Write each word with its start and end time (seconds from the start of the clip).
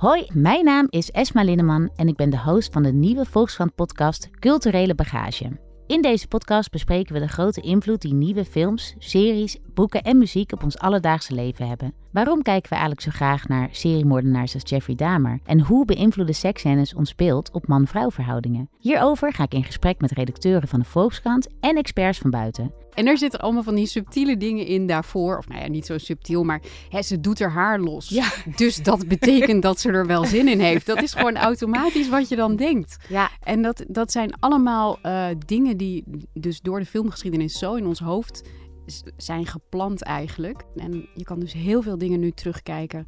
Hoi, 0.00 0.26
mijn 0.32 0.64
naam 0.64 0.86
is 0.90 1.10
Esma 1.10 1.42
Linneman 1.42 1.90
en 1.96 2.08
ik 2.08 2.16
ben 2.16 2.30
de 2.30 2.38
host 2.38 2.72
van 2.72 2.82
de 2.82 2.92
nieuwe 2.92 3.24
Volkskrant 3.24 3.74
podcast 3.74 4.30
Culturele 4.38 4.94
Bagage. 4.94 5.58
In 5.86 6.02
deze 6.02 6.28
podcast 6.28 6.70
bespreken 6.70 7.14
we 7.14 7.20
de 7.20 7.28
grote 7.28 7.60
invloed 7.60 8.00
die 8.00 8.14
nieuwe 8.14 8.44
films, 8.44 8.94
series, 8.98 9.58
boeken 9.80 10.02
en 10.02 10.18
muziek 10.18 10.52
op 10.52 10.62
ons 10.62 10.78
alledaagse 10.78 11.34
leven 11.34 11.68
hebben. 11.68 11.92
Waarom 12.12 12.42
kijken 12.42 12.68
we 12.68 12.76
eigenlijk 12.76 13.00
zo 13.00 13.10
graag 13.10 13.48
naar 13.48 13.68
seriemoordenaars 13.70 14.54
als 14.54 14.62
Jeffrey 14.70 14.96
Dahmer? 14.96 15.40
En 15.44 15.60
hoe 15.60 15.84
beïnvloeden 15.84 16.34
seksscènes 16.34 16.94
ons 16.94 17.14
beeld 17.14 17.50
op 17.52 17.66
man-vrouw 17.66 18.10
verhoudingen? 18.10 18.68
Hierover 18.78 19.32
ga 19.32 19.44
ik 19.44 19.54
in 19.54 19.64
gesprek 19.64 20.00
met 20.00 20.10
redacteuren 20.10 20.68
van 20.68 20.78
de 20.78 20.84
Volkskrant 20.84 21.48
en 21.60 21.76
experts 21.76 22.18
van 22.18 22.30
buiten. 22.30 22.72
En 22.94 23.06
er 23.06 23.18
zitten 23.18 23.40
allemaal 23.40 23.62
van 23.62 23.74
die 23.74 23.86
subtiele 23.86 24.36
dingen 24.36 24.66
in 24.66 24.86
daarvoor. 24.86 25.38
Of 25.38 25.48
nou 25.48 25.60
ja, 25.60 25.68
niet 25.68 25.86
zo 25.86 25.98
subtiel, 25.98 26.44
maar 26.44 26.60
hè, 26.88 27.02
ze 27.02 27.20
doet 27.20 27.38
haar 27.38 27.52
haar 27.52 27.80
los. 27.80 28.08
Ja. 28.08 28.28
Dus 28.56 28.82
dat 28.82 29.08
betekent 29.08 29.62
dat 29.62 29.80
ze 29.80 29.90
er 29.90 30.06
wel 30.06 30.24
zin 30.24 30.48
in 30.48 30.60
heeft. 30.60 30.86
Dat 30.86 31.02
is 31.02 31.12
gewoon 31.14 31.36
automatisch 31.36 32.08
wat 32.08 32.28
je 32.28 32.36
dan 32.36 32.56
denkt. 32.56 32.96
Ja, 33.08 33.30
En 33.42 33.62
dat, 33.62 33.84
dat 33.88 34.12
zijn 34.12 34.32
allemaal 34.40 34.98
eh, 35.02 35.26
dingen 35.46 35.76
die 35.76 36.04
dus 36.32 36.60
door 36.60 36.78
de 36.78 36.86
filmgeschiedenis 36.86 37.58
zo 37.58 37.74
in 37.74 37.86
ons 37.86 38.00
hoofd 38.00 38.42
zijn 39.16 39.46
geplant 39.46 40.02
eigenlijk. 40.02 40.64
En 40.76 41.08
je 41.14 41.24
kan 41.24 41.38
dus 41.38 41.52
heel 41.52 41.82
veel 41.82 41.98
dingen 41.98 42.20
nu 42.20 42.30
terugkijken 42.30 43.06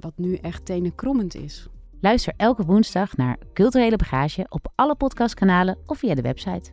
wat 0.00 0.12
nu 0.16 0.34
echt 0.34 0.64
tenenkrommend 0.64 1.34
is. 1.34 1.68
luister 2.00 2.32
elke 2.36 2.64
woensdag 2.64 3.16
naar 3.16 3.38
Culturele 3.52 3.96
Bagage 3.96 4.46
op 4.48 4.72
alle 4.74 4.94
podcastkanalen 4.94 5.78
of 5.86 5.98
via 5.98 6.14
de 6.14 6.22
website. 6.22 6.72